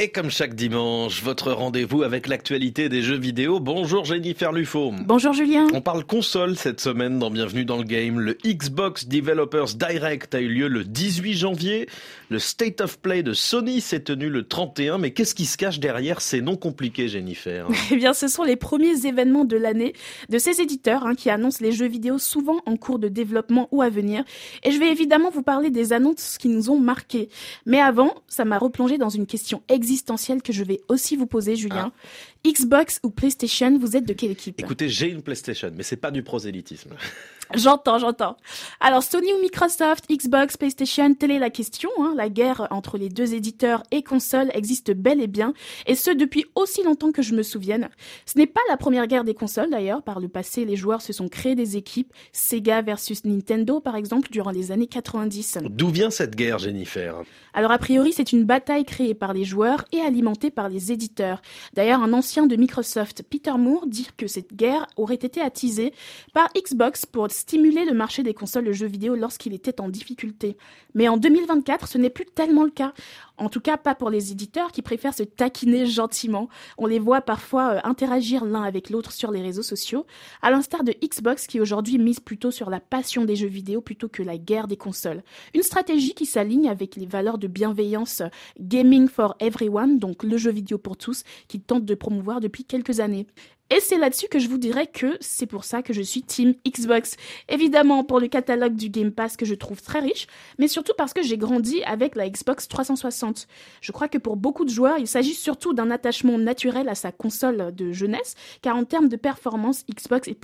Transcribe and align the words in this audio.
Et 0.00 0.08
comme 0.08 0.28
chaque 0.28 0.56
dimanche, 0.56 1.22
votre 1.22 1.52
rendez-vous 1.52 2.02
avec 2.02 2.26
l'actualité 2.26 2.88
des 2.88 3.00
jeux 3.00 3.16
vidéo. 3.16 3.60
Bonjour 3.60 4.04
Jennifer 4.04 4.50
Lufo. 4.50 4.92
Bonjour 5.06 5.32
Julien. 5.32 5.68
On 5.72 5.80
parle 5.80 6.04
console 6.04 6.56
cette 6.56 6.80
semaine 6.80 7.20
dans 7.20 7.30
Bienvenue 7.30 7.64
dans 7.64 7.76
le 7.76 7.84
Game. 7.84 8.18
Le 8.18 8.36
Xbox 8.44 9.06
Developers 9.06 9.76
Direct 9.76 10.34
a 10.34 10.40
eu 10.40 10.48
lieu 10.48 10.66
le 10.66 10.82
18 10.82 11.34
janvier. 11.34 11.88
Le 12.28 12.40
State 12.40 12.80
of 12.80 12.98
Play 12.98 13.22
de 13.22 13.32
Sony 13.34 13.80
s'est 13.80 14.00
tenu 14.00 14.30
le 14.30 14.48
31. 14.48 14.98
Mais 14.98 15.12
qu'est-ce 15.12 15.32
qui 15.32 15.44
se 15.46 15.56
cache 15.56 15.78
derrière 15.78 16.20
ces 16.20 16.40
noms 16.40 16.56
compliqués, 16.56 17.06
Jennifer? 17.06 17.68
Eh 17.92 17.96
bien, 17.96 18.14
ce 18.14 18.26
sont 18.26 18.42
les 18.42 18.56
premiers 18.56 19.06
événements 19.06 19.44
de 19.44 19.56
l'année 19.56 19.92
de 20.28 20.38
ces 20.38 20.60
éditeurs 20.60 21.06
hein, 21.06 21.14
qui 21.14 21.30
annoncent 21.30 21.62
les 21.62 21.70
jeux 21.70 21.86
vidéo 21.86 22.18
souvent 22.18 22.60
en 22.66 22.76
cours 22.76 22.98
de 22.98 23.06
développement 23.06 23.68
ou 23.70 23.80
à 23.80 23.90
venir. 23.90 24.24
Et 24.64 24.72
je 24.72 24.80
vais 24.80 24.90
évidemment 24.90 25.30
vous 25.30 25.42
parler 25.42 25.70
des 25.70 25.92
annonces 25.92 26.36
qui 26.36 26.48
nous 26.48 26.68
ont 26.70 26.80
marqués. 26.80 27.28
Mais 27.64 27.78
avant, 27.78 28.12
ça 28.26 28.44
m'a 28.44 28.58
replongé 28.58 28.98
dans 28.98 29.10
une 29.10 29.26
question 29.26 29.62
existentielle 29.84 30.42
que 30.42 30.52
je 30.52 30.64
vais 30.64 30.80
aussi 30.88 31.14
vous 31.16 31.26
poser, 31.26 31.56
Julien. 31.56 31.92
Ah. 31.94 32.50
Xbox 32.50 33.00
ou 33.02 33.10
PlayStation, 33.10 33.78
vous 33.78 33.96
êtes 33.96 34.06
de 34.06 34.12
quelle 34.12 34.30
équipe? 34.30 34.60
Écoutez, 34.60 34.88
j'ai 34.88 35.08
une 35.08 35.22
PlayStation, 35.22 35.70
mais 35.74 35.82
c'est 35.82 35.96
pas 35.96 36.10
du 36.10 36.22
prosélytisme. 36.22 36.90
J'entends, 37.54 37.98
j'entends. 37.98 38.36
Alors 38.80 39.02
Sony 39.02 39.30
ou 39.32 39.40
Microsoft, 39.40 40.06
Xbox, 40.10 40.56
PlayStation, 40.56 41.12
telle 41.14 41.30
est 41.30 41.38
la 41.38 41.50
question. 41.50 41.90
Hein. 42.00 42.14
La 42.16 42.30
guerre 42.30 42.66
entre 42.70 42.96
les 42.96 43.10
deux 43.10 43.34
éditeurs 43.34 43.82
et 43.90 44.02
consoles 44.02 44.50
existe 44.54 44.92
bel 44.92 45.20
et 45.20 45.26
bien, 45.26 45.52
et 45.86 45.94
ce 45.94 46.10
depuis 46.10 46.46
aussi 46.54 46.82
longtemps 46.82 47.12
que 47.12 47.20
je 47.20 47.34
me 47.34 47.42
souvienne. 47.42 47.90
Ce 48.24 48.38
n'est 48.38 48.46
pas 48.46 48.62
la 48.70 48.78
première 48.78 49.06
guerre 49.06 49.24
des 49.24 49.34
consoles 49.34 49.70
d'ailleurs. 49.70 50.02
Par 50.02 50.20
le 50.20 50.28
passé, 50.28 50.64
les 50.64 50.76
joueurs 50.76 51.02
se 51.02 51.12
sont 51.12 51.28
créés 51.28 51.54
des 51.54 51.76
équipes, 51.76 52.12
Sega 52.32 52.80
versus 52.80 53.24
Nintendo 53.24 53.78
par 53.78 53.96
exemple, 53.96 54.30
durant 54.30 54.50
les 54.50 54.72
années 54.72 54.86
90. 54.86 55.58
D'où 55.68 55.90
vient 55.90 56.10
cette 56.10 56.34
guerre, 56.34 56.58
Jennifer? 56.58 57.22
Alors 57.52 57.72
a 57.72 57.78
priori, 57.78 58.12
c'est 58.12 58.32
une 58.32 58.44
bataille 58.44 58.84
créée 58.84 59.14
par 59.14 59.34
les 59.34 59.44
joueurs 59.44 59.73
et 59.92 60.00
alimentée 60.00 60.50
par 60.50 60.68
les 60.68 60.92
éditeurs. 60.92 61.42
D'ailleurs, 61.72 62.02
un 62.02 62.12
ancien 62.12 62.46
de 62.46 62.56
Microsoft, 62.56 63.22
Peter 63.28 63.54
Moore, 63.58 63.86
dit 63.86 64.08
que 64.16 64.26
cette 64.26 64.54
guerre 64.54 64.86
aurait 64.96 65.14
été 65.14 65.40
attisée 65.40 65.92
par 66.32 66.48
Xbox 66.56 67.06
pour 67.06 67.30
stimuler 67.30 67.84
le 67.84 67.94
marché 67.94 68.22
des 68.22 68.34
consoles 68.34 68.64
de 68.64 68.72
jeux 68.72 68.86
vidéo 68.86 69.14
lorsqu'il 69.16 69.54
était 69.54 69.80
en 69.80 69.88
difficulté. 69.88 70.56
Mais 70.94 71.08
en 71.08 71.16
2024, 71.16 71.88
ce 71.88 71.98
n'est 71.98 72.10
plus 72.10 72.26
tellement 72.26 72.64
le 72.64 72.70
cas. 72.70 72.92
En 73.36 73.48
tout 73.48 73.60
cas, 73.60 73.76
pas 73.76 73.94
pour 73.96 74.10
les 74.10 74.30
éditeurs 74.30 74.70
qui 74.70 74.80
préfèrent 74.80 75.14
se 75.14 75.24
taquiner 75.24 75.86
gentiment. 75.86 76.48
On 76.78 76.86
les 76.86 77.00
voit 77.00 77.20
parfois 77.20 77.74
euh, 77.74 77.80
interagir 77.82 78.44
l'un 78.44 78.62
avec 78.62 78.90
l'autre 78.90 79.10
sur 79.10 79.32
les 79.32 79.42
réseaux 79.42 79.62
sociaux, 79.62 80.06
à 80.40 80.50
l'instar 80.50 80.84
de 80.84 80.92
Xbox 80.92 81.48
qui 81.48 81.60
aujourd'hui 81.60 81.98
mise 81.98 82.20
plutôt 82.20 82.52
sur 82.52 82.70
la 82.70 82.78
passion 82.78 83.24
des 83.24 83.34
jeux 83.34 83.48
vidéo 83.48 83.80
plutôt 83.80 84.08
que 84.08 84.22
la 84.22 84.38
guerre 84.38 84.68
des 84.68 84.76
consoles. 84.76 85.22
Une 85.52 85.62
stratégie 85.62 86.14
qui 86.14 86.26
s'aligne 86.26 86.68
avec 86.68 86.94
les 86.94 87.06
valeurs 87.06 87.38
de 87.38 87.48
bienveillance 87.48 88.20
euh, 88.20 88.28
Gaming 88.60 89.08
for 89.08 89.34
Everyone, 89.40 89.98
donc 89.98 90.22
le 90.22 90.36
jeu 90.36 90.52
vidéo 90.52 90.78
pour 90.78 90.96
tous, 90.96 91.24
qui 91.48 91.60
tente 91.60 91.84
de 91.84 91.94
promouvoir 91.94 92.40
depuis 92.40 92.64
quelques 92.64 93.00
années. 93.00 93.26
Et 93.70 93.80
c'est 93.80 93.96
là-dessus 93.96 94.28
que 94.28 94.38
je 94.38 94.48
vous 94.48 94.58
dirais 94.58 94.86
que 94.86 95.16
c'est 95.20 95.46
pour 95.46 95.64
ça 95.64 95.82
que 95.82 95.94
je 95.94 96.02
suis 96.02 96.22
Team 96.22 96.54
Xbox. 96.68 97.16
Évidemment 97.48 98.04
pour 98.04 98.20
le 98.20 98.28
catalogue 98.28 98.76
du 98.76 98.90
Game 98.90 99.10
Pass 99.10 99.38
que 99.38 99.46
je 99.46 99.54
trouve 99.54 99.80
très 99.80 100.00
riche, 100.00 100.26
mais 100.58 100.68
surtout 100.68 100.92
parce 100.98 101.14
que 101.14 101.22
j'ai 101.22 101.38
grandi 101.38 101.82
avec 101.84 102.14
la 102.14 102.28
Xbox 102.28 102.68
360. 102.68 103.48
Je 103.80 103.92
crois 103.92 104.08
que 104.08 104.18
pour 104.18 104.36
beaucoup 104.36 104.66
de 104.66 104.70
joueurs, 104.70 104.98
il 104.98 105.08
s'agit 105.08 105.34
surtout 105.34 105.72
d'un 105.72 105.90
attachement 105.90 106.36
naturel 106.36 106.90
à 106.90 106.94
sa 106.94 107.10
console 107.10 107.74
de 107.74 107.90
jeunesse, 107.90 108.34
car 108.60 108.76
en 108.76 108.84
termes 108.84 109.08
de 109.08 109.16
performance, 109.16 109.84
Xbox 109.86 110.28
et 110.28 110.38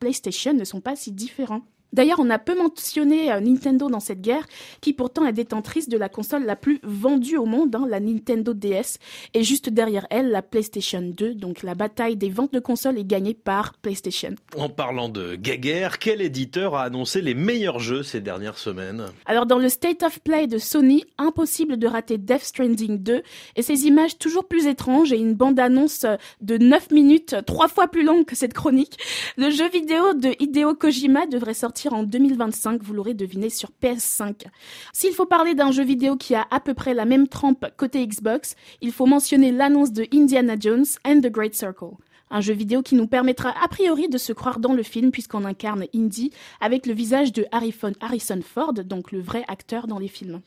PlayStation 0.00 0.52
ne 0.52 0.64
sont 0.64 0.80
pas 0.80 0.96
si 0.96 1.12
différents. 1.12 1.62
D'ailleurs, 1.96 2.20
on 2.20 2.28
a 2.28 2.38
peu 2.38 2.54
mentionné 2.54 3.32
euh, 3.32 3.40
Nintendo 3.40 3.88
dans 3.88 4.00
cette 4.00 4.20
guerre, 4.20 4.46
qui 4.82 4.92
pourtant 4.92 5.24
est 5.24 5.32
détentrice 5.32 5.88
de 5.88 5.96
la 5.96 6.10
console 6.10 6.44
la 6.44 6.54
plus 6.54 6.78
vendue 6.82 7.38
au 7.38 7.46
monde, 7.46 7.74
hein, 7.74 7.86
la 7.88 8.00
Nintendo 8.00 8.52
DS, 8.52 8.98
et 9.32 9.42
juste 9.42 9.70
derrière 9.70 10.06
elle, 10.10 10.28
la 10.28 10.42
PlayStation 10.42 11.00
2. 11.00 11.32
Donc 11.32 11.62
la 11.62 11.74
bataille 11.74 12.16
des 12.16 12.28
ventes 12.28 12.52
de 12.52 12.60
consoles 12.60 12.98
est 12.98 13.06
gagnée 13.06 13.32
par 13.32 13.72
PlayStation. 13.78 14.34
En 14.58 14.68
parlant 14.68 15.08
de 15.08 15.36
guerre, 15.36 15.98
quel 15.98 16.20
éditeur 16.20 16.74
a 16.74 16.82
annoncé 16.82 17.22
les 17.22 17.32
meilleurs 17.32 17.78
jeux 17.78 18.02
ces 18.02 18.20
dernières 18.20 18.58
semaines? 18.58 19.06
Alors 19.24 19.46
dans 19.46 19.58
le 19.58 19.70
State 19.70 20.02
of 20.02 20.20
Play 20.20 20.48
de 20.48 20.58
Sony, 20.58 21.02
impossible 21.16 21.78
de 21.78 21.86
rater 21.86 22.18
Death 22.18 22.42
Stranding 22.42 22.98
2, 22.98 23.22
et 23.56 23.62
ses 23.62 23.86
images 23.86 24.18
toujours 24.18 24.46
plus 24.46 24.66
étranges 24.66 25.14
et 25.14 25.18
une 25.18 25.32
bande-annonce 25.32 26.04
de 26.42 26.58
9 26.58 26.90
minutes, 26.90 27.36
trois 27.46 27.68
fois 27.68 27.88
plus 27.88 28.04
longue 28.04 28.26
que 28.26 28.36
cette 28.36 28.52
chronique. 28.52 28.98
Le 29.38 29.48
jeu 29.48 29.70
vidéo 29.70 30.12
de 30.12 30.34
Hideo 30.38 30.74
Kojima 30.74 31.24
devrait 31.24 31.54
sortir 31.54 31.85
en 31.92 32.02
2025, 32.02 32.82
vous 32.82 32.92
l'aurez 32.94 33.14
deviné 33.14 33.50
sur 33.50 33.70
PS5. 33.82 34.46
S'il 34.92 35.12
faut 35.12 35.26
parler 35.26 35.54
d'un 35.54 35.70
jeu 35.70 35.84
vidéo 35.84 36.16
qui 36.16 36.34
a 36.34 36.46
à 36.50 36.60
peu 36.60 36.74
près 36.74 36.94
la 36.94 37.04
même 37.04 37.28
trempe 37.28 37.66
côté 37.76 38.06
Xbox, 38.06 38.56
il 38.80 38.92
faut 38.92 39.06
mentionner 39.06 39.52
l'annonce 39.52 39.92
de 39.92 40.06
Indiana 40.12 40.54
Jones 40.58 40.86
and 41.04 41.20
the 41.20 41.30
Great 41.30 41.54
Circle. 41.54 41.96
Un 42.30 42.40
jeu 42.40 42.54
vidéo 42.54 42.82
qui 42.82 42.96
nous 42.96 43.06
permettra 43.06 43.54
a 43.62 43.68
priori 43.68 44.08
de 44.08 44.18
se 44.18 44.32
croire 44.32 44.58
dans 44.58 44.72
le 44.72 44.82
film 44.82 45.10
puisqu'on 45.12 45.44
incarne 45.44 45.84
Indy 45.94 46.32
avec 46.60 46.86
le 46.86 46.92
visage 46.92 47.32
de 47.32 47.46
Harrison 47.52 48.40
Ford, 48.42 48.74
donc 48.74 49.12
le 49.12 49.20
vrai 49.20 49.44
acteur 49.48 49.86
dans 49.86 49.98
les 49.98 50.08
films. 50.08 50.40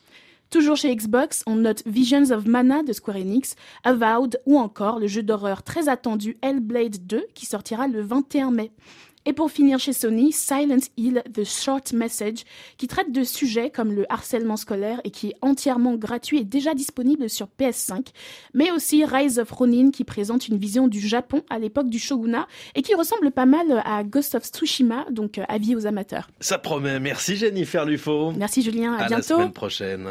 Toujours 0.49 0.77
chez 0.77 0.95
Xbox, 0.95 1.43
on 1.45 1.57
note 1.57 1.83
Visions 1.85 2.31
of 2.31 2.47
Mana 2.47 2.81
de 2.81 2.91
Square 2.91 3.17
Enix, 3.17 3.55
Avowed 3.83 4.41
ou 4.47 4.57
encore 4.57 4.97
le 4.99 5.05
jeu 5.05 5.21
d'horreur 5.21 5.61
très 5.61 5.89
attendu 5.89 6.37
Hellblade 6.41 7.05
2 7.05 7.27
qui 7.35 7.45
sortira 7.45 7.87
le 7.87 8.01
21 8.01 8.49
mai. 8.49 8.71
Et 9.29 9.33
pour 9.33 9.51
finir 9.51 9.77
chez 9.77 9.93
Sony, 9.93 10.31
Silent 10.31 10.79
Hill 10.97 11.21
The 11.31 11.43
Short 11.43 11.93
Message, 11.93 12.45
qui 12.77 12.87
traite 12.87 13.11
de 13.11 13.23
sujets 13.23 13.69
comme 13.69 13.93
le 13.93 14.11
harcèlement 14.11 14.57
scolaire 14.57 15.01
et 15.03 15.11
qui 15.11 15.27
est 15.27 15.35
entièrement 15.43 15.93
gratuit 15.93 16.39
et 16.39 16.43
déjà 16.43 16.73
disponible 16.73 17.29
sur 17.29 17.47
PS5, 17.59 18.07
mais 18.55 18.71
aussi 18.71 19.05
Rise 19.05 19.37
of 19.37 19.51
Ronin 19.51 19.91
qui 19.91 20.03
présente 20.03 20.47
une 20.47 20.57
vision 20.57 20.87
du 20.87 20.99
Japon 20.99 21.43
à 21.51 21.59
l'époque 21.59 21.91
du 21.91 21.99
shogunat 21.99 22.47
et 22.73 22.81
qui 22.81 22.95
ressemble 22.95 23.29
pas 23.29 23.45
mal 23.45 23.83
à 23.85 24.03
Ghost 24.03 24.33
of 24.33 24.45
Tsushima, 24.45 25.05
donc 25.11 25.39
avis 25.47 25.75
aux 25.75 25.85
amateurs. 25.85 26.27
Ça 26.39 26.57
promet. 26.57 26.99
Merci 26.99 27.35
Jennifer 27.35 27.85
Lufo. 27.85 28.31
Merci 28.31 28.63
Julien, 28.63 28.93
à, 28.93 29.03
à 29.03 29.07
bientôt. 29.09 29.15
la 29.15 29.21
semaine 29.21 29.53
prochaine. 29.53 30.09